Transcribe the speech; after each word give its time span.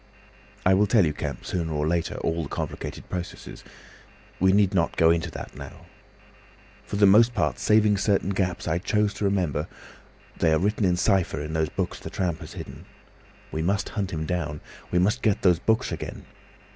"I 0.65 0.73
will 0.73 0.87
tell 0.87 1.05
you, 1.05 1.13
Kemp, 1.13 1.45
sooner 1.45 1.71
or 1.71 1.87
later, 1.87 2.15
all 2.21 2.41
the 2.41 2.49
complicated 2.49 3.07
processes. 3.07 3.63
We 4.39 4.51
need 4.51 4.73
not 4.73 4.97
go 4.97 5.11
into 5.11 5.29
that 5.29 5.55
now. 5.55 5.85
For 6.87 6.95
the 6.95 7.05
most 7.05 7.35
part, 7.35 7.59
saving 7.59 7.97
certain 7.97 8.31
gaps 8.31 8.67
I 8.67 8.79
chose 8.79 9.13
to 9.13 9.25
remember, 9.25 9.67
they 10.35 10.51
are 10.53 10.57
written 10.57 10.85
in 10.85 10.97
cypher 10.97 11.39
in 11.39 11.53
those 11.53 11.69
books 11.69 11.99
that 11.99 12.13
tramp 12.13 12.39
has 12.39 12.53
hidden. 12.53 12.85
We 13.51 13.61
must 13.61 13.89
hunt 13.89 14.09
him 14.11 14.25
down. 14.25 14.59
We 14.89 14.97
must 14.97 15.21
get 15.21 15.43
those 15.43 15.59
books 15.59 15.91
again. 15.91 16.25